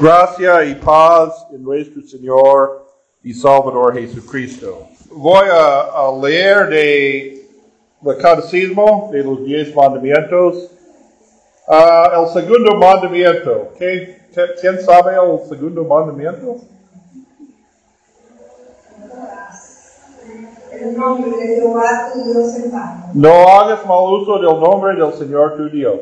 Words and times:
Gracia 0.00 0.64
y 0.64 0.74
paz 0.76 1.46
en 1.52 1.62
nuestro 1.62 2.02
Señor 2.02 2.86
y 3.22 3.34
Salvador 3.34 3.94
Jesucristo. 3.94 4.86
Voy 5.10 5.46
a, 5.52 5.80
a 5.82 6.18
leer 6.22 6.68
de 6.68 7.46
el 8.06 8.16
Catecismo 8.16 9.10
de 9.12 9.22
los 9.22 9.44
Diez 9.44 9.74
Mandamientos. 9.74 10.70
Ah, 11.68 12.22
el 12.22 12.28
segundo 12.32 12.76
mandamiento. 12.76 13.68
¿Qué- 13.78 14.16
¿Quién 14.60 14.80
sabe 14.80 15.14
el 15.16 15.48
segundo 15.48 15.84
mandamiento? 15.84 16.56
El 20.72 20.96
nombre 20.96 21.30
de 21.36 21.56
Jehová 21.56 22.10
tu 22.14 22.24
Dios 22.32 22.54
en. 22.54 22.72
No 23.12 23.30
hagas 23.48 23.84
mal 23.84 23.98
uso 24.12 24.36
del 24.38 24.58
nombre 24.60 24.94
del 24.94 25.12
Señor 25.12 25.56
tu 25.56 25.68
Dios. 25.68 25.96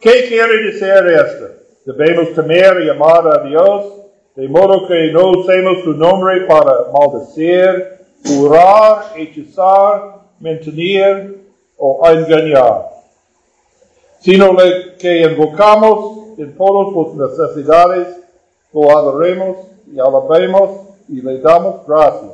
¿Qué 0.00 0.26
quiere 0.26 0.64
decir 0.64 0.88
esto? 0.88 1.63
Debemos 1.84 2.34
temer 2.34 2.82
y 2.82 2.88
amar 2.88 3.26
a 3.28 3.46
Dios, 3.46 3.92
de 4.34 4.48
modo 4.48 4.86
que 4.88 5.12
no 5.12 5.30
usemos 5.30 5.82
su 5.84 5.92
nombre 5.92 6.46
para 6.46 6.86
maldecir, 6.92 7.98
jurar, 8.26 9.12
hechizar, 9.16 10.20
mentir 10.40 11.44
o 11.76 12.08
engañar, 12.08 12.86
sino 14.20 14.56
que 14.98 15.22
invocamos 15.22 16.38
en 16.38 16.56
todas 16.56 17.16
las 17.16 17.38
necesidades, 17.38 18.08
lo 18.72 18.90
adoremos 18.90 19.56
y 19.92 19.98
alabemos 20.00 20.88
y 21.08 21.20
le 21.20 21.38
damos 21.40 21.86
gracias. 21.86 22.32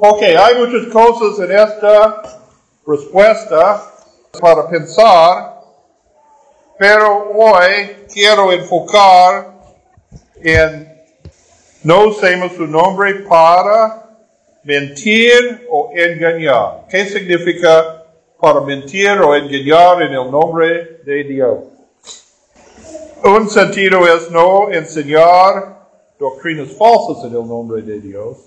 Ok, 0.00 0.22
hay 0.22 0.58
muchas 0.58 0.92
cosas 0.92 1.38
en 1.40 1.56
esta 1.56 2.22
respuesta 2.86 3.82
para 4.40 4.68
pensar, 4.68 5.57
pero 6.78 7.32
hoy 7.34 8.06
quiero 8.12 8.52
enfocar 8.52 9.52
en 10.36 10.96
no 11.82 12.06
usemos 12.06 12.52
su 12.52 12.66
nombre 12.66 13.14
para 13.28 14.08
mentir 14.62 15.66
o 15.70 15.90
engañar. 15.94 16.86
¿Qué 16.88 17.06
significa 17.06 18.04
para 18.40 18.60
mentir 18.60 19.10
o 19.10 19.34
engañar 19.34 20.02
en 20.02 20.14
el 20.14 20.30
nombre 20.30 21.00
de 21.04 21.24
Dios? 21.24 21.58
Un 23.24 23.50
sentido 23.50 24.06
es 24.06 24.30
no 24.30 24.70
enseñar 24.70 25.88
doctrinas 26.18 26.68
falsas 26.76 27.24
en 27.24 27.36
el 27.36 27.48
nombre 27.48 27.82
de 27.82 28.00
Dios. 28.00 28.38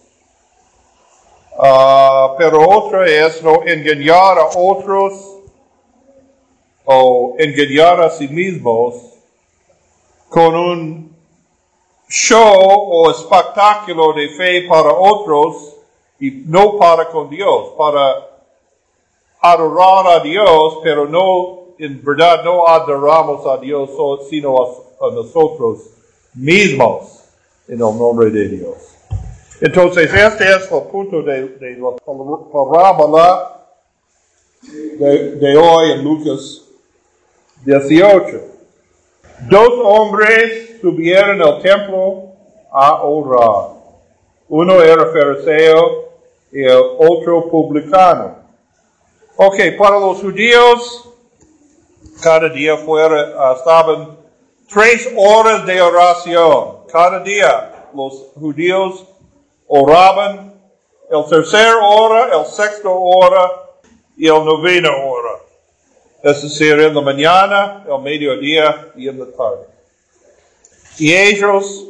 Ah, 1.60 2.36
pero 2.38 2.68
otra 2.68 3.06
es 3.06 3.44
no 3.44 3.64
engañar 3.66 4.40
a 4.40 4.46
otros 4.56 5.41
o 6.94 7.36
engañar 7.38 8.02
a 8.02 8.10
sí 8.10 8.28
mismos 8.28 8.96
con 10.30 10.56
un 10.56 11.16
show 12.10 12.44
o 12.44 13.12
espectáculo 13.12 14.14
de 14.14 14.30
fe 14.30 14.68
para 14.68 14.92
otros 14.94 15.78
y 16.20 16.44
no 16.46 16.78
para 16.78 17.10
con 17.10 17.30
Dios, 17.30 17.74
para 17.78 18.28
adorar 19.42 20.20
a 20.20 20.20
Dios, 20.20 20.80
pero 20.84 21.08
no, 21.08 21.74
en 21.80 22.04
verdad 22.04 22.44
no 22.44 22.68
adoramos 22.68 23.46
a 23.48 23.58
Dios, 23.58 23.90
sino 24.30 24.56
a, 24.62 25.12
nosotros 25.14 25.80
mismos 26.36 27.24
en 27.68 27.74
el 27.74 27.80
nombre 27.80 28.30
de 28.30 28.48
Dios. 28.50 28.76
Entonces, 29.60 30.14
este 30.14 30.44
es 30.44 30.72
el 30.72 30.84
punto 30.84 31.24
de, 31.24 31.78
la 31.80 31.96
parábola 32.52 33.66
de 34.62 35.58
hoy 35.58 35.92
en 35.92 36.04
Lucas 36.04 36.61
18. 37.66 38.42
Dos 39.50 39.70
hombres 39.84 40.80
subieron 40.82 41.42
al 41.42 41.62
templo 41.62 42.32
a 42.72 43.04
orar. 43.04 43.78
Uno 44.50 44.82
era 44.82 45.06
fariseo 45.08 46.10
y 46.52 46.64
el 46.64 46.82
otro 46.98 47.50
publicano. 47.50 48.36
Ok, 49.36 49.58
para 49.78 50.00
los 50.00 50.20
judíos, 50.20 51.10
cada 52.22 52.50
día 52.50 52.78
fuera, 52.78 53.34
ah, 53.38 53.56
estaban 53.58 54.18
tres 54.72 55.10
horas 55.18 55.66
de 55.66 55.82
oración. 55.82 56.78
Cada 56.92 57.20
día 57.22 57.88
los 57.94 58.28
judíos 58.40 59.06
oraban 59.68 60.54
el 61.10 61.26
tercer 61.26 61.74
hora, 61.82 62.38
el 62.38 62.46
sexto 62.46 62.94
hora 62.94 63.52
y 64.18 64.28
el 64.28 64.46
noveno 64.46 64.90
hora. 65.08 65.31
Es 66.24 66.44
decir, 66.44 66.80
en 66.80 66.94
la 66.94 67.02
mañana, 67.02 67.84
el 67.88 68.02
mediodía 68.02 68.92
y 68.96 69.08
en 69.08 69.20
la 69.20 69.26
tarde. 69.26 69.66
Y 71.00 71.14
ellos, 71.14 71.88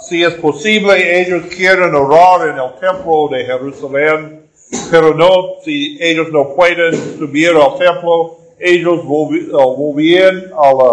si 0.00 0.22
es 0.22 0.34
posible, 0.34 1.20
ellos 1.20 1.46
quieren 1.54 1.92
orar 1.94 2.48
en 2.48 2.58
el 2.58 2.74
templo 2.78 3.28
de 3.28 3.44
Jerusalén, 3.44 4.48
pero 4.90 5.14
no, 5.14 5.56
si 5.64 5.98
ellos 6.00 6.28
no 6.30 6.54
pueden 6.54 6.94
subir 7.18 7.50
al 7.56 7.76
templo, 7.76 8.38
ellos 8.58 9.04
volvían 9.04 10.52
a 10.56 10.72
la, 10.72 10.92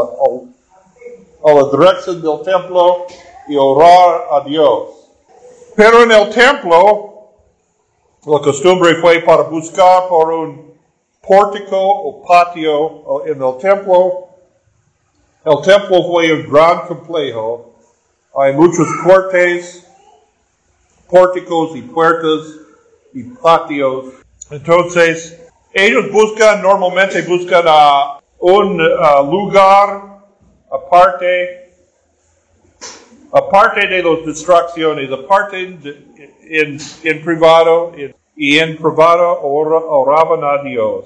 a 1.43 1.53
la 1.53 1.63
dirección 1.69 2.21
del 2.23 2.41
templo 2.41 3.05
y 3.47 3.55
orar 3.55 4.25
a 4.31 4.43
Dios. 4.45 4.89
Pero 5.75 6.03
en 6.03 6.11
el 6.11 6.29
templo, 6.29 7.29
la 8.25 8.39
costumbre 8.39 8.95
fue 8.95 9.19
para 9.19 9.43
buscar 9.43 10.07
por 10.07 10.31
un 10.31 10.72
pórtico 11.25 11.77
o 11.79 12.21
patio 12.23 13.25
en 13.25 13.41
el 13.41 13.57
templo. 13.57 14.27
El 15.45 15.61
templo 15.61 16.03
fue 16.03 16.33
un 16.33 16.51
gran 16.51 16.87
complejo. 16.87 17.73
Hay 18.35 18.53
muchos 18.53 18.87
cortes, 19.03 19.85
pórticos 21.09 21.75
y 21.75 21.81
puertas 21.81 22.55
y 23.13 23.23
patios. 23.23 24.05
Entonces, 24.49 25.39
ellos 25.73 26.11
buscan, 26.11 26.61
normalmente 26.61 27.21
buscan 27.23 27.63
a 27.67 28.19
un 28.39 28.79
ah, 28.81 29.21
lugar 29.21 30.19
aparte 30.69 31.63
aparte 33.31 33.87
de 33.87 34.03
las 34.03 34.25
distracciones, 34.25 35.11
aparte 35.11 35.59
en, 35.61 36.77
en 37.03 37.23
privado 37.23 37.91
y 38.35 38.57
en 38.59 38.75
privado 38.77 39.39
ora- 39.41 39.85
oraban 39.85 40.43
a 40.43 40.63
Dios. 40.63 41.05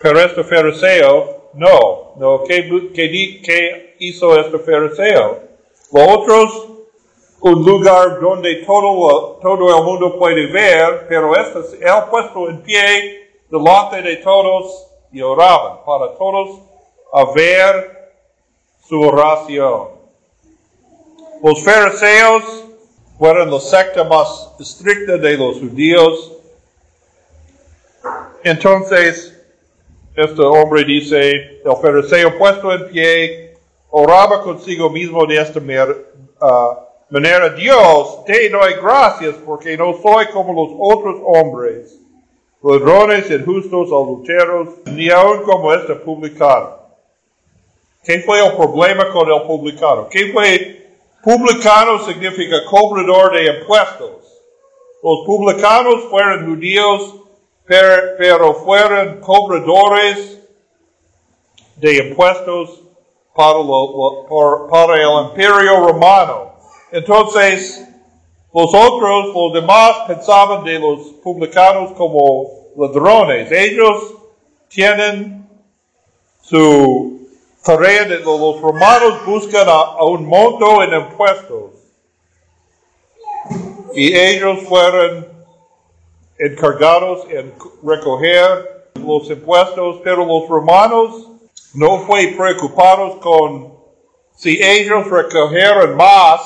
Pero 0.00 0.20
este 0.20 0.44
fariseo, 0.44 1.48
no, 1.54 2.12
no, 2.16 2.42
¿qué, 2.44 2.68
qué 2.94 3.40
qué 3.42 3.96
hizo 4.00 4.38
este 4.38 4.58
fariseo? 4.58 5.40
Los 5.92 6.08
otros, 6.18 6.68
un 7.40 7.64
lugar 7.64 8.20
donde 8.20 8.56
todo, 8.66 9.38
todo 9.40 9.78
el 9.78 9.84
mundo 9.84 10.18
puede 10.18 10.46
ver, 10.46 11.06
pero 11.08 11.34
este, 11.36 11.76
él 11.84 11.92
puesto 12.10 12.48
en 12.48 12.62
pie 12.62 13.30
delante 13.50 14.02
de 14.02 14.16
todos 14.16 14.86
y 15.12 15.22
oraban 15.22 15.84
para 15.84 16.14
todos 16.16 16.60
a 17.12 17.24
ver 17.32 18.12
su 18.86 19.00
oración. 19.00 19.88
Los 21.42 21.62
fariseos 21.62 22.64
fueron 23.18 23.50
la 23.50 23.60
secta 23.60 24.02
más 24.04 24.52
estricta 24.58 25.16
de 25.16 25.36
los 25.36 25.58
judíos. 25.60 26.32
Entonces, 28.44 29.34
este 30.14 30.42
hombre 30.42 30.84
dice, 30.84 31.30
el 31.64 31.76
fariseo 31.80 32.36
puesto 32.36 32.72
en 32.74 32.88
pie, 32.88 33.56
oraba 33.88 34.42
consigo 34.42 34.90
mismo 34.90 35.24
de 35.24 35.38
esta 35.38 35.60
ah, 36.42 36.78
manera, 37.08 37.48
Dios, 37.48 38.22
te 38.26 38.50
doy 38.50 38.74
gracias 38.74 39.36
porque 39.46 39.78
no 39.78 39.94
soy 39.94 40.26
como 40.26 40.52
los 40.52 40.76
otros 40.78 41.22
hombres, 41.24 41.98
ladrones, 42.62 43.30
injustos, 43.30 43.88
adulteros, 43.88 44.68
ni 44.92 45.08
aun 45.08 45.42
como 45.42 45.72
este 45.72 45.94
publicano. 45.94 46.76
¿Qué 48.04 48.20
fue 48.20 48.46
el 48.46 48.54
problema 48.56 49.08
con 49.10 49.26
el 49.32 49.42
publicano? 49.44 50.06
¿Qué 50.10 50.30
fue? 50.34 50.86
Publicano 51.22 52.04
significa 52.04 52.62
cobrador 52.66 53.32
de 53.32 53.60
impuestos. 53.60 54.10
Los 55.02 55.24
publicanos 55.24 56.04
fueron 56.10 56.44
judíos, 56.44 57.23
per- 57.66 58.16
pero 58.18 58.54
fueron 58.54 59.20
cobradores 59.20 60.40
de 61.76 61.96
impuestos 62.08 62.82
para, 63.34 63.58
lo- 63.58 64.66
para 64.70 64.94
el 65.02 65.26
imperio 65.28 65.86
romano. 65.86 66.52
Entonces, 66.92 67.84
los 68.52 68.72
otros, 68.72 69.34
los 69.34 69.52
demás, 69.52 69.96
pensaban 70.06 70.62
de 70.64 70.78
los 70.78 71.00
publicanos 71.22 71.92
como 71.92 72.50
ladrones. 72.76 73.50
Ellos 73.50 74.14
tienen 74.68 75.48
su 76.40 77.28
tarea 77.64 78.04
de 78.04 78.18
los 78.20 78.60
romanos 78.60 79.24
buscan 79.26 79.68
a, 79.68 79.72
a 79.72 80.04
un 80.04 80.26
monto 80.26 80.82
en 80.82 80.92
impuestos. 80.94 81.72
Y 83.94 84.14
ellos 84.16 84.60
fueron 84.68 85.33
encargados 86.44 87.26
en 87.30 87.52
recoger 87.82 88.90
los 88.96 89.28
impuestos, 89.30 90.00
pero 90.04 90.24
los 90.24 90.48
romanos 90.48 91.30
no 91.74 92.00
fue 92.00 92.34
preocupados 92.36 93.16
con 93.16 93.74
si 94.36 94.58
ellos 94.62 95.08
recogieron 95.10 95.96
más 95.96 96.40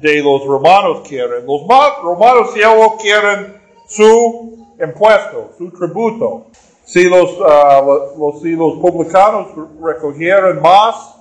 de 0.00 0.22
los 0.22 0.44
romanos 0.44 1.02
quieren, 1.08 1.46
los 1.46 1.64
ma- 1.66 1.96
romanos 2.02 2.50
solo 2.52 2.96
quieren 3.00 3.60
su 3.88 4.74
impuesto, 4.82 5.50
su 5.56 5.70
tributo. 5.70 6.46
Si 6.84 7.04
los, 7.08 7.38
lo- 7.38 8.16
los- 8.18 8.42
si 8.42 8.50
los 8.52 8.74
publicanos 8.74 9.48
recogieron 9.82 10.60
más 10.60 11.14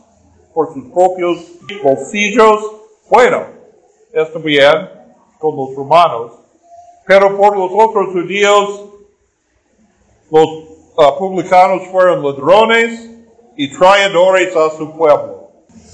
por 0.54 0.74
sus 0.74 0.86
propios 0.92 1.38
bolsillos, 1.82 2.72
bueno, 3.10 3.44
está 4.12 4.40
bien 4.40 4.90
con 5.44 5.58
los 5.58 5.76
romanos. 5.76 6.32
Pero 7.06 7.38
por 7.38 7.58
los 7.58 7.70
otros 7.74 8.14
judíos, 8.14 8.86
los 10.32 10.48
ah, 10.98 11.18
publicanos 11.18 11.86
fueron 11.92 12.24
ladrones 12.24 13.10
y 13.58 13.70
traidores 13.78 14.56
a 14.56 14.70
su 14.70 14.96
pueblo. 14.96 15.50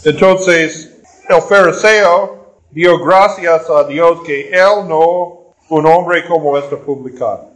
Entonces, 0.06 1.02
el 1.28 1.42
fariseo 1.42 2.54
dio 2.70 3.00
gracias 3.00 3.68
a 3.70 3.84
Dios 3.86 4.20
que 4.24 4.50
él 4.52 4.88
no 4.88 5.56
un 5.70 5.86
hombre 5.88 6.28
como 6.28 6.56
este 6.58 6.78
publicano. 6.78 7.50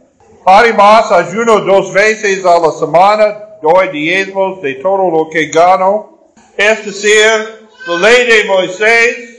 Además, 0.44 1.10
ayuno 1.12 1.60
dos 1.60 1.92
veces 1.92 2.44
a 2.44 2.58
la 2.58 2.72
semana, 2.72 3.58
doy 3.62 3.88
diezmos 3.88 4.60
de 4.62 4.74
todo 4.74 5.10
lo 5.10 5.30
que 5.30 5.46
gano. 5.46 6.18
Es 6.56 6.84
decir, 6.84 7.68
la 7.86 7.96
ley 7.96 8.26
de 8.26 8.44
Moisés, 8.48 9.33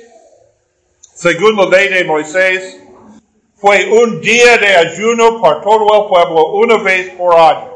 según 1.16 1.56
la 1.56 1.66
ley 1.68 1.88
de 1.88 2.04
Moisés, 2.04 2.82
fue 3.56 3.90
un 3.90 4.20
día 4.20 4.58
de 4.58 4.76
ayuno 4.76 5.42
para 5.42 5.62
todo 5.62 6.04
el 6.04 6.10
pueblo 6.10 6.48
una 6.48 6.78
vez 6.84 7.12
por 7.12 7.34
año. 7.40 7.72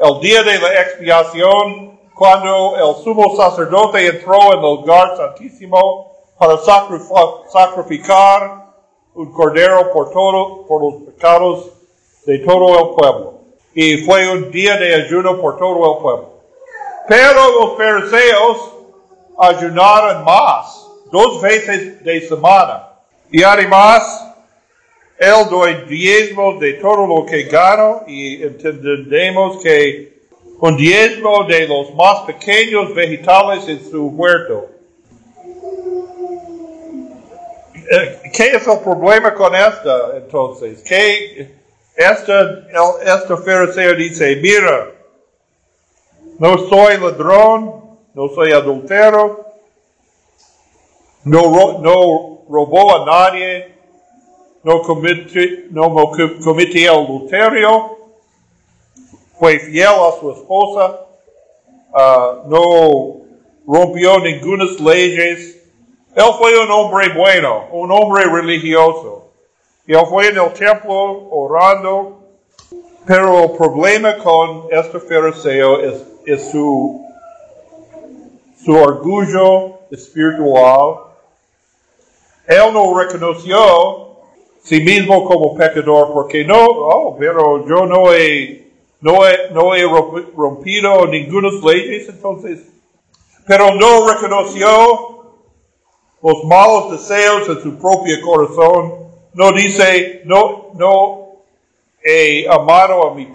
El 0.00 0.20
día 0.20 0.42
de 0.42 0.58
la 0.58 0.80
expiación, 0.80 2.00
cuando 2.14 2.76
el 2.76 3.04
sumo 3.04 3.36
sacerdote 3.36 4.06
entró 4.06 4.54
en 4.54 4.60
el 4.60 4.76
lugar 4.76 5.16
santísimo 5.18 6.12
para 6.38 6.54
sacrif- 6.54 7.46
sacrificar 7.50 8.68
un 9.14 9.32
cordero 9.32 9.92
por, 9.92 10.10
todo, 10.10 10.66
por 10.66 10.82
los 10.82 11.02
pecados 11.12 11.70
de 12.24 12.38
todo 12.38 12.78
el 12.78 12.94
pueblo. 12.94 13.34
Y 13.74 13.98
fue 13.98 14.30
un 14.32 14.50
día 14.50 14.78
de 14.78 14.94
ayuno 14.94 15.38
por 15.42 15.58
todo 15.58 15.92
el 15.94 16.02
pueblo. 16.02 16.30
Pero 17.06 17.60
los 17.60 17.76
fariseos 17.76 18.72
ayunaron 19.38 20.24
más, 20.24 20.87
dos 21.10 21.40
veces 21.42 22.02
de 22.04 22.20
semana. 22.28 22.88
Y 23.30 23.42
además, 23.42 24.24
él 25.18 25.48
doy 25.50 25.74
diezmo 25.88 26.58
de 26.58 26.74
todo 26.74 27.06
lo 27.06 27.26
que 27.26 27.44
gano 27.44 28.02
y 28.06 28.42
entendemos 28.42 29.62
que 29.62 30.18
un 30.60 30.76
diezmo 30.76 31.44
de 31.44 31.68
los 31.68 31.94
más 31.94 32.20
pequeños 32.22 32.94
vegetales 32.94 33.68
en 33.68 33.90
su 33.90 34.08
huerto. 34.08 34.70
Eh, 37.90 38.30
¿Qué 38.34 38.50
es 38.56 38.66
el 38.66 38.80
problema 38.80 39.32
con 39.34 39.54
esta 39.54 40.16
entonces? 40.16 40.82
Que 40.82 41.58
esta, 41.96 42.66
este 43.02 43.36
fariseo 43.36 43.94
dice, 43.94 44.36
mira, 44.36 44.92
no 46.38 46.58
soy 46.68 46.98
ladrón, 46.98 47.98
no 48.14 48.28
soy 48.34 48.52
adultero, 48.52 49.47
no, 51.28 51.78
no 51.80 52.38
robó 52.48 52.96
a 52.96 53.04
nadie, 53.06 53.74
no 54.62 54.82
cometí, 54.82 55.66
no 55.70 55.88
mo- 55.90 56.10
co- 56.10 56.42
cometí 56.44 56.86
adulterio, 56.86 57.96
fue 59.38 59.58
fiel 59.60 59.86
a 59.86 60.18
su 60.20 60.32
esposa, 60.32 61.00
ah, 61.94 62.42
no 62.46 63.18
rompió 63.66 64.18
ninguna 64.18 64.64
leyes. 64.80 65.56
Él 66.14 66.24
fue 66.38 66.58
un 66.58 66.70
hombre 66.70 67.10
bueno, 67.14 67.66
un 67.72 67.92
hombre 67.92 68.24
religioso. 68.24 69.30
Él 69.86 70.00
fue 70.08 70.28
en 70.28 70.38
el 70.38 70.52
templo 70.52 71.28
orando, 71.30 72.18
pero 73.06 73.44
el 73.44 73.50
problema 73.52 74.18
con 74.18 74.64
este 74.70 74.98
fariseo 74.98 75.80
es, 75.80 76.02
es 76.26 76.50
su, 76.50 77.04
su 78.64 78.74
orgullo 78.74 79.78
espiritual. 79.90 81.07
Él 82.48 82.72
no 82.72 82.98
reconoció 82.98 84.16
sí 84.62 84.80
mismo 84.80 85.24
como 85.24 85.54
pecador 85.54 86.12
porque 86.12 86.44
no, 86.44 86.64
oh, 86.64 87.16
pero 87.18 87.66
yo 87.68 87.86
no 87.86 88.12
he, 88.12 88.72
no 89.00 89.26
he, 89.26 89.50
no 89.52 89.74
he 89.74 89.84
romp- 89.84 90.34
rompido 90.34 91.06
ninguna 91.06 91.50
leyes 91.62 92.08
entonces, 92.08 92.60
pero 93.46 93.74
no 93.74 94.10
reconoció 94.12 94.68
los 96.22 96.44
malos 96.44 96.90
deseos 96.90 97.48
en 97.48 97.62
su 97.62 97.78
propio 97.78 98.16
corazón, 98.22 99.08
no 99.34 99.52
dice, 99.52 100.22
no, 100.24 100.70
no 100.74 101.28
he 102.02 102.46
amado 102.48 103.08
a 103.08 103.14
mi 103.14 103.26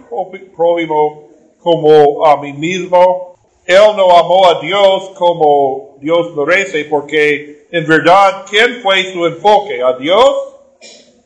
prójimo 0.56 1.30
como 1.60 2.26
a 2.26 2.42
mí 2.42 2.52
mismo. 2.52 3.36
Él 3.66 3.96
no 3.96 4.18
amó 4.18 4.50
a 4.50 4.60
Dios 4.60 5.12
como 5.18 5.96
Dios 6.02 6.36
merece, 6.36 6.84
porque 6.86 7.63
en 7.74 7.88
verdad, 7.88 8.46
¿quién 8.48 8.84
fue 8.84 9.12
su 9.12 9.26
enfoque? 9.26 9.82
¿A 9.82 9.94
Dios? 9.94 10.36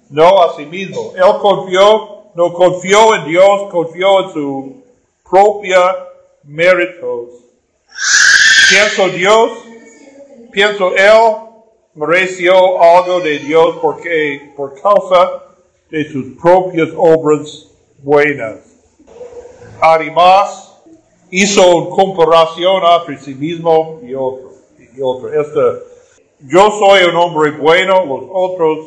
No 0.10 0.44
a 0.44 0.56
sí 0.56 0.66
mismo. 0.66 1.12
Él 1.14 1.38
confió, 1.42 2.32
no 2.36 2.54
confió 2.54 3.16
en 3.16 3.26
Dios, 3.26 3.70
confió 3.70 4.24
en 4.24 4.34
su 4.34 4.84
propia 5.30 5.78
méritos. 6.46 7.32
Pienso 8.70 9.10
Dios, 9.10 9.52
pienso 10.54 10.96
Él 10.96 11.36
mereció 11.96 12.82
algo 12.82 13.20
de 13.20 13.40
Dios 13.40 13.80
porque 13.82 14.54
por 14.56 14.82
causa 14.82 15.44
de 15.92 16.10
sus 16.10 16.40
propias 16.42 16.88
obras 16.96 17.68
buenas. 17.98 18.60
Además, 19.82 20.80
hizo 21.30 21.76
una 21.76 21.90
comparación 21.90 22.84
entre 23.02 23.18
sí 23.20 23.36
mismo 23.36 24.00
y 24.02 24.14
otro. 24.14 24.54
Y 24.80 25.02
otro. 25.02 25.30
Este, 25.34 25.97
yo 26.40 26.72
soy 26.72 27.06
un 27.06 27.16
hombre 27.16 27.52
bueno, 27.52 28.06
los 28.06 28.26
otros 28.32 28.80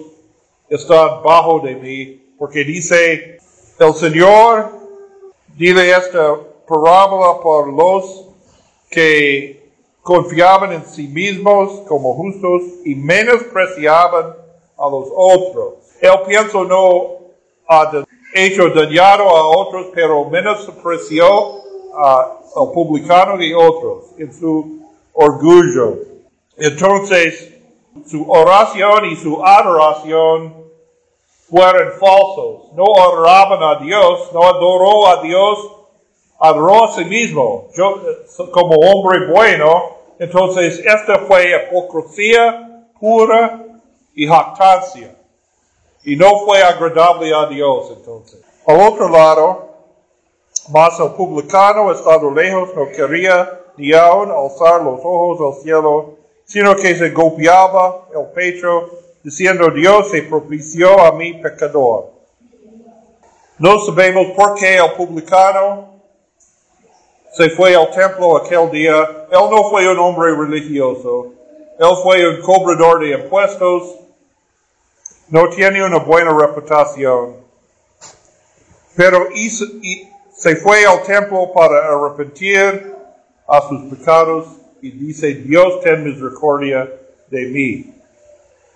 están 0.69 1.23
bajo 1.23 1.61
de 1.61 1.75
mí, 1.75 2.23
porque 2.39 2.65
dice 2.65 3.39
el 3.79 3.95
Señor, 3.95 4.71
dile 5.57 5.91
esta 5.91 6.37
parábola 6.69 7.41
por 7.43 7.73
los 7.73 8.27
que 8.91 9.71
confiaban 10.03 10.73
en 10.73 10.85
sí 10.85 11.09
mismos 11.09 11.81
como 11.89 12.15
justos 12.15 12.63
y 12.85 12.95
menospreciaban 12.95 14.35
a 14.79 14.89
los 14.91 15.09
otros. 15.15 15.75
Él 16.01 16.13
pienso 16.27 16.65
no 16.65 17.19
ha 17.69 17.91
hecho 18.35 18.69
dañado 18.71 19.29
a 19.29 19.47
otros, 19.47 19.89
pero 19.95 20.25
menospreció 20.31 21.27
al 21.97 22.73
publicano 22.73 23.43
y 23.43 23.53
otros 23.53 24.07
en 24.19 24.33
su 24.33 24.81
orgullo. 25.13 26.10
Entonces, 26.61 27.55
su 28.07 28.31
oración 28.31 29.07
y 29.07 29.17
su 29.17 29.43
adoración 29.43 30.67
fueron 31.49 31.93
falsos. 31.99 32.73
No 32.75 32.85
adoraban 32.99 33.63
a 33.63 33.81
Dios, 33.83 34.31
no 34.35 34.43
adoró 34.43 35.09
a 35.09 35.23
Dios, 35.23 35.59
adoró 36.39 36.85
a 36.85 36.93
sí 36.93 37.05
mismo. 37.07 37.69
Yo, 37.75 37.97
eh, 37.97 38.51
como 38.53 38.75
hombre 38.77 39.27
bueno, 39.33 39.97
entonces 40.19 40.81
esta 40.81 41.21
fue 41.21 41.51
hipocresía 41.51 42.87
pura 43.01 43.65
y 44.15 44.27
jactancia. 44.27 45.17
Y 46.05 46.15
no 46.17 46.41
fue 46.45 46.63
agradable 46.63 47.35
a 47.35 47.47
Dios 47.47 47.91
entonces. 47.97 48.41
Al 48.67 48.81
otro 48.81 49.09
lado, 49.09 49.71
mas 50.69 51.01
el 51.01 51.13
publicano, 51.13 51.91
estando 51.91 52.31
lejos, 52.31 52.69
no 52.77 52.87
quería 52.89 53.61
ni 53.79 53.95
aun 53.95 54.31
alzar 54.31 54.83
los 54.83 55.01
ojos 55.03 55.57
al 55.57 55.63
cielo, 55.63 56.20
sino 56.51 56.75
que 56.75 56.97
se 56.97 57.11
golpeaba 57.11 58.09
el 58.13 58.27
pecho, 58.35 58.91
diciendo, 59.23 59.71
Dios 59.71 60.11
se 60.11 60.23
propició 60.23 61.01
a 61.01 61.13
mi 61.13 61.35
pecador. 61.35 62.11
No 63.57 63.79
sabemos 63.79 64.33
por 64.35 64.57
qué 64.57 64.79
el 64.79 64.93
publicano 64.95 66.03
se 67.33 67.51
fue 67.51 67.77
al 67.77 67.89
templo 67.93 68.37
aquel 68.37 68.69
día. 68.69 69.29
Él 69.31 69.49
no 69.49 69.71
fue 69.71 69.89
un 69.93 69.99
hombre 70.01 70.35
religioso. 70.35 71.35
Él 71.79 71.97
fue 72.03 72.29
un 72.29 72.43
cobrador 72.43 72.99
de 72.99 73.13
impuestos. 73.13 74.01
No 75.29 75.49
tiene 75.51 75.85
una 75.85 75.99
buena 75.99 76.37
reputación. 76.37 77.37
Pero 78.97 79.29
se 80.35 80.57
fue 80.57 80.85
al 80.85 81.05
templo 81.05 81.53
para 81.53 81.95
arrepentir 81.95 82.93
a 83.47 83.69
sus 83.69 83.97
pecados 83.97 84.60
y 84.83 84.91
dice, 84.91 85.35
Dios 85.35 85.81
ten 85.81 86.05
misericordia 86.05 86.91
de 87.29 87.47
mí. 87.47 87.95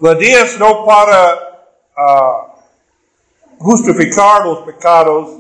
La 0.01 0.13
es 0.13 0.59
no 0.59 0.85
para 0.85 1.67
ah, 1.97 2.55
justificar 3.59 4.45
los 4.45 4.61
pecados 4.61 5.31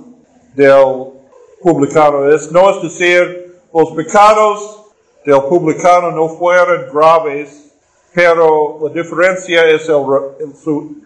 del 0.54 1.12
publicano. 1.61 2.33
Es, 2.33 2.50
no 2.50 2.71
es 2.71 2.83
decir, 2.83 3.61
los 3.73 3.90
pecados 3.92 4.85
del 5.25 5.42
publicano 5.42 6.11
no 6.12 6.28
fueran 6.28 6.87
graves, 6.92 7.73
pero 8.12 8.78
la 8.83 8.90
diferencia 8.90 9.68
es 9.68 9.88
el, 9.88 10.54
su 10.62 10.97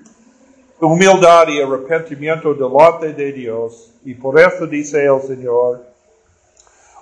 humildad 0.80 1.48
y 1.48 1.60
arrepentimiento 1.60 2.54
delante 2.54 3.12
de 3.12 3.32
Dios. 3.32 3.92
Y 4.04 4.14
por 4.14 4.38
esto 4.38 4.66
dice 4.66 5.04
el 5.04 5.20
Señor, 5.22 5.87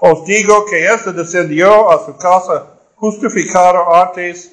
os 0.01 0.25
digo 0.25 0.65
que 0.67 0.87
este 0.87 1.13
descendió 1.13 1.91
a 1.91 2.05
su 2.05 2.17
casa 2.17 2.79
justificado 2.97 3.95
antes 3.95 4.53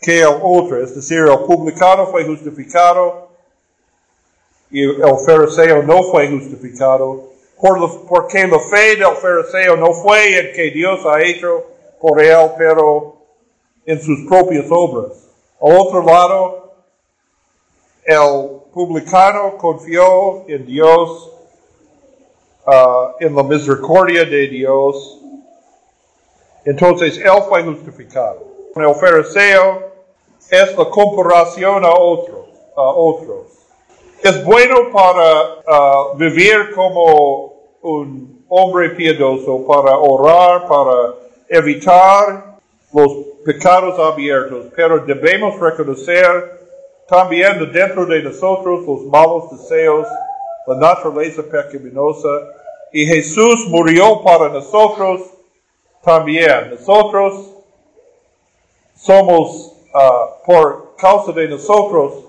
que 0.00 0.20
el 0.20 0.40
otro, 0.42 0.82
es 0.82 0.94
decir, 0.94 1.18
el 1.18 1.38
publicano 1.40 2.06
fue 2.06 2.24
justificado 2.24 3.28
y 4.70 4.82
el 4.82 5.18
fariseo 5.24 5.82
no 5.82 6.02
fue 6.04 6.28
justificado, 6.28 7.30
por 7.60 8.06
porque 8.06 8.46
la 8.46 8.58
fe 8.60 8.96
del 8.96 9.16
fariseo 9.16 9.76
no 9.76 9.92
fue 9.92 10.38
en 10.38 10.52
que 10.54 10.70
Dios 10.70 11.04
ha 11.06 11.20
hecho 11.22 11.64
por 12.00 12.22
él, 12.22 12.50
pero 12.56 13.16
en 13.86 14.00
sus 14.00 14.26
propias 14.28 14.66
obras. 14.70 15.12
Al 15.60 15.76
otro 15.76 16.02
lado, 16.04 16.72
el 18.04 18.60
publicano 18.72 19.56
confió 19.58 20.48
en 20.48 20.66
Dios, 20.66 21.32
uh, 22.68 23.16
en 23.18 23.34
la 23.34 23.42
misericordia 23.42 24.24
de 24.24 24.46
Dios, 24.48 25.20
entonces 26.64 27.18
él 27.18 27.42
fue 27.48 27.64
justificado. 27.64 28.46
El 28.76 28.94
fariseo 28.94 29.88
es 30.50 30.76
la 30.76 30.84
comparación 30.90 31.84
a 31.84 31.90
otros, 31.90 32.46
a 32.76 32.82
otros. 32.82 33.46
Es 34.22 34.44
bueno 34.44 34.90
para 34.92 36.12
uh, 36.12 36.16
vivir 36.16 36.72
como 36.74 37.54
un 37.82 38.44
hombre 38.48 38.90
piadoso, 38.90 39.64
para 39.66 39.96
orar, 39.96 40.66
para 40.68 41.14
evitar 41.48 42.58
los 42.92 43.12
pecados 43.44 43.98
abiertos, 43.98 44.66
pero 44.76 44.98
debemos 45.00 45.58
reconocer 45.58 46.58
también 47.08 47.72
dentro 47.72 48.04
de 48.04 48.22
nosotros 48.22 48.84
los 48.86 49.04
malos 49.06 49.50
deseos, 49.50 50.06
la 50.66 50.76
naturaleza 50.76 51.42
pecaminosa, 51.42 52.28
y 52.92 53.06
Jesús 53.06 53.66
murió 53.68 54.22
para 54.22 54.48
nosotros 54.48 55.22
también. 56.02 56.70
Nosotros 56.70 57.54
somos, 58.94 59.74
uh, 59.94 60.44
por 60.46 60.96
causa 60.96 61.32
de 61.32 61.48
nosotros, 61.48 62.24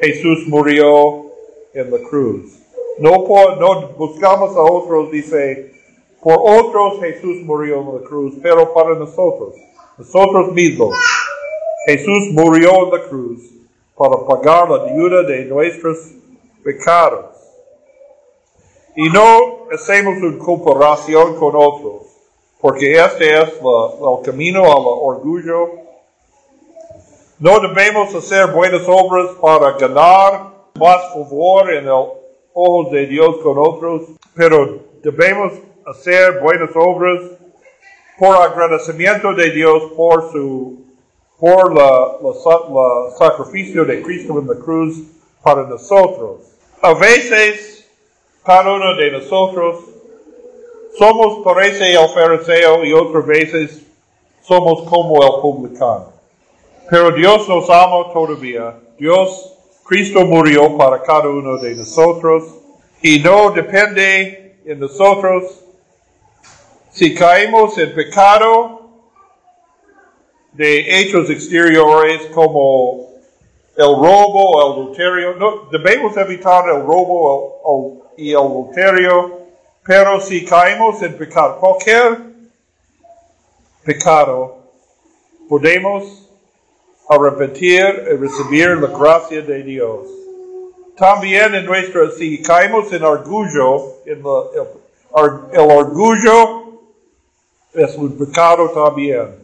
Jesús 0.00 0.46
murió 0.48 1.26
en 1.74 1.90
la 1.90 1.98
cruz. 2.08 2.58
No, 2.98 3.24
por, 3.24 3.58
no 3.58 3.88
buscamos 3.90 4.56
a 4.56 4.62
otros, 4.62 5.10
dice, 5.10 5.72
por 6.22 6.38
otros 6.40 7.00
Jesús 7.00 7.42
murió 7.44 7.80
en 7.80 7.94
la 7.94 8.08
cruz, 8.08 8.34
pero 8.42 8.72
para 8.72 8.94
nosotros, 8.94 9.54
nosotros 9.98 10.52
mismos, 10.52 10.94
Jesús 11.86 12.32
murió 12.32 12.84
en 12.84 12.90
la 12.90 13.08
cruz 13.08 13.42
para 13.96 14.26
pagar 14.26 14.70
la 14.70 14.84
deuda 14.84 15.22
de 15.22 15.44
nuestros 15.44 15.98
pecados. 16.64 17.45
Y 18.96 19.10
no 19.10 19.68
hacemos 19.72 20.16
una 20.22 20.38
comparación 20.38 21.36
con 21.36 21.54
otros, 21.54 22.02
porque 22.60 22.92
este 22.92 23.42
es 23.42 23.62
la, 23.62 24.18
el 24.18 24.24
camino 24.24 24.64
al 24.64 24.84
orgullo. 24.84 25.70
No 27.38 27.60
debemos 27.60 28.14
hacer 28.14 28.52
buenas 28.52 28.82
obras 28.88 29.36
para 29.40 29.72
ganar 29.72 30.56
más 30.74 31.12
favor 31.12 31.70
en 31.70 31.84
el 31.84 31.90
ojo 31.90 32.88
de 32.90 33.06
Dios 33.06 33.36
con 33.42 33.58
otros, 33.58 34.02
pero 34.34 34.80
debemos 35.02 35.52
hacer 35.84 36.40
buenas 36.40 36.70
obras 36.74 37.20
por 38.18 38.34
agradecimiento 38.34 39.34
de 39.34 39.50
Dios 39.50 39.92
por 39.94 40.32
su 40.32 40.86
por 41.38 41.74
la, 41.74 42.16
la, 42.22 43.16
sacrificio 43.18 43.84
de 43.84 44.02
Cristo 44.02 44.38
en 44.38 44.46
la 44.46 44.54
cruz 44.54 45.02
para 45.42 45.64
nosotros. 45.64 46.40
A 46.80 46.94
veces, 46.94 47.75
cada 48.46 48.72
uno 48.72 48.94
de 48.94 49.10
nosotros 49.10 49.80
somos, 50.96 51.44
parece 51.44 51.92
el 51.92 52.08
fariseo 52.08 52.84
y 52.84 52.92
otras 52.92 53.26
veces 53.26 53.82
somos 54.42 54.88
como 54.88 55.20
el 55.24 55.40
publicano. 55.42 56.12
Pero 56.88 57.10
Dios 57.10 57.48
nos 57.48 57.68
ama 57.68 58.12
todavía. 58.12 58.78
Dios, 58.96 59.52
Cristo 59.84 60.24
murió 60.24 60.76
para 60.76 61.02
cada 61.02 61.28
uno 61.28 61.58
de 61.58 61.74
nosotros 61.74 62.44
y 63.02 63.18
no 63.18 63.50
depende 63.50 64.60
en 64.64 64.78
nosotros 64.78 65.64
si 66.90 67.14
caemos 67.14 67.76
en 67.76 67.94
pecado 67.94 68.80
de 70.52 71.00
hechos 71.00 71.28
exteriores 71.28 72.26
como 72.32 73.10
el 73.76 73.86
robo, 73.86 74.62
el 74.62 74.72
adulterio, 74.72 75.34
no, 75.34 75.68
debemos 75.70 76.16
evitar 76.16 76.64
el 76.70 76.86
robo 76.86 77.60
y 77.64 77.98
el 77.98 78.05
adulterio, 78.18 79.40
pero 79.84 80.20
si 80.20 80.44
caemos 80.44 81.00
en 81.02 81.16
pecado, 81.16 81.58
cualquier 81.60 82.18
pecado, 83.84 84.58
podemos 85.48 86.28
arrepentir 87.08 88.04
y 88.10 88.16
recibir 88.16 88.76
la 88.78 88.88
gracia 88.88 89.42
de 89.42 89.62
Dios. 89.62 90.08
También 90.96 91.54
en 91.54 91.66
nuestra, 91.66 92.10
si 92.10 92.42
caemos 92.42 92.92
en 92.92 93.04
orgullo, 93.04 94.02
en 94.06 94.18
el, 94.18 95.30
el 95.52 95.70
orgullo 95.70 96.80
es 97.74 97.94
un 97.96 98.16
pecado 98.16 98.70
también. 98.70 99.36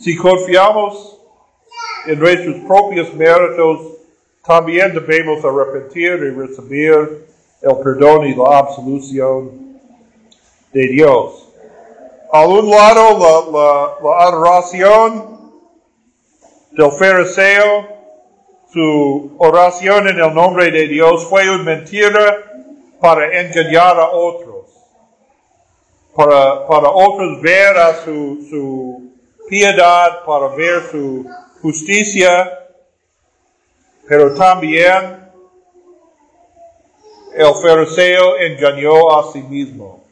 Si 0.00 0.16
confiamos 0.16 1.18
en 2.06 2.18
nuestros 2.18 2.56
propios 2.66 3.12
méritos, 3.14 3.98
también 4.44 4.94
debemos 4.94 5.44
arrepentir 5.44 6.12
y 6.12 6.30
recibir 6.30 7.27
el 7.62 7.76
perdón 7.82 8.26
y 8.26 8.34
la 8.34 8.58
absolución 8.58 9.80
de 10.72 10.88
Dios. 10.88 11.48
A 12.32 12.46
un 12.46 12.70
lado, 12.70 13.18
la, 13.18 14.08
la 14.08 14.24
adoración 14.24 15.38
del 16.72 16.92
fariseo, 16.92 17.88
su 18.72 19.34
oración 19.38 20.08
en 20.08 20.18
el 20.18 20.34
nombre 20.34 20.70
de 20.70 20.88
Dios 20.88 21.26
fue 21.26 21.48
una 21.48 21.64
mentira 21.64 22.36
para 23.00 23.40
engañar 23.40 23.98
a 23.98 24.10
otros 24.10 24.58
para, 26.18 26.66
para 26.66 26.90
otros 26.90 27.40
ver 27.40 27.76
a 27.76 28.02
su, 28.02 28.44
su 28.50 29.12
piedad, 29.48 30.24
para 30.26 30.48
ver 30.48 30.82
su 30.90 31.24
justicia, 31.62 32.58
pero 34.08 34.34
también 34.34 35.27
el 37.38 37.54
fariseo 37.54 38.36
engañó 38.36 39.16
a 39.16 39.32
sí 39.32 39.40
mismo. 39.42 40.04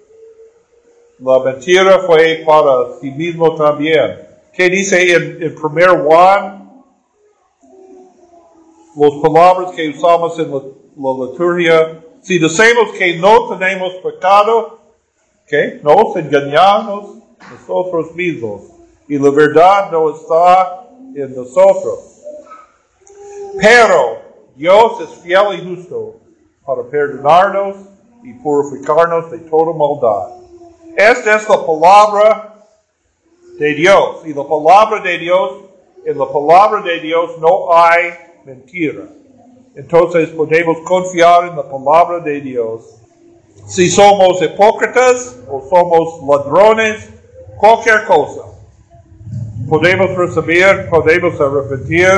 La 1.19 1.41
mentira 1.41 1.99
fue 2.07 2.45
para 2.47 3.01
sí 3.01 3.11
mismo 3.11 3.57
también. 3.57 4.29
¿Qué 4.53 4.71
dice 4.71 5.13
en, 5.13 5.43
en 5.43 5.55
primer 5.57 6.05
Juan? 6.05 6.85
Las 8.95 9.13
palabras 9.21 9.73
que 9.73 9.89
usamos 9.89 10.39
en 10.39 10.53
la, 10.53 10.59
la 10.59 11.27
liturgia. 11.27 12.05
Si 12.23 12.39
decimos 12.39 12.93
que 12.97 13.17
no 13.17 13.59
tenemos 13.59 13.95
pecado, 13.95 14.79
que 15.49 15.81
nos 15.83 16.15
engañamos 16.15 17.17
nosotros 17.51 18.15
mismos 18.15 18.63
y 19.09 19.19
la 19.19 19.31
verdad 19.31 19.91
no 19.91 20.15
está 20.15 20.89
en 21.13 21.35
nosotros. 21.35 22.23
Pero 23.61 24.19
Dios 24.55 25.01
es 25.01 25.23
fiel 25.23 25.55
y 25.55 25.77
justo 25.77 26.26
para 26.67 26.83
perdonarnos 26.83 27.77
y 28.25 28.33
purificarnos 28.35 29.31
de 29.31 29.39
toda 29.39 29.73
maldad. 29.73 30.37
Esta 30.97 31.37
es 31.37 31.49
la 31.49 31.65
palabra 31.65 32.67
de 33.59 33.75
Dios. 33.75 34.23
Y 34.25 34.35
la 34.35 34.45
palabra 34.45 35.01
de 35.01 35.19
Dios, 35.19 35.53
en 36.05 36.19
la 36.19 36.27
palabra 36.27 36.83
de 36.83 37.01
Dios 37.01 37.39
no 37.41 37.73
hay 37.73 38.11
mentira. 38.45 39.05
Entonces 39.77 40.31
podemos 40.31 40.79
confiar 40.81 41.49
en 41.49 41.57
la 41.57 41.69
palabra 41.69 42.21
de 42.21 42.41
Dios 42.41 42.97
si 43.67 43.91
somos 43.91 44.41
hipócritas 44.43 45.39
o 45.49 45.61
somos 45.69 46.21
ladrones, 46.29 47.09
cualquier 47.59 48.05
cosa. 48.05 48.43
Podemos 49.69 50.15
recibir, 50.17 50.89
podemos 50.89 51.41
arrepentir 51.41 52.09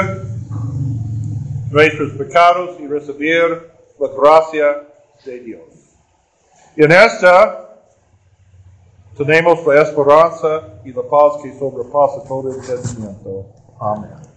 nuestros 1.71 2.13
pecados 2.13 2.79
y 2.81 2.87
recibir 2.87 3.78
la 3.99 4.09
gracia 4.09 4.87
de 5.25 5.41
Dios. 5.41 5.63
Y 6.77 6.85
en 6.85 6.93
esta 6.93 7.69
tenemos 9.17 9.67
la 9.67 9.83
esperanza 9.83 10.81
y 10.85 10.93
la 10.93 11.03
paz 11.03 11.43
que 11.43 11.59
sobrepasa 11.59 12.23
todo 12.29 12.53
entendimiento. 12.53 13.47
Amén. 13.81 14.28